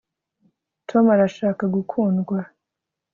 tom 0.89 1.05
arashaka 1.15 1.63
gukundwa 1.75 2.37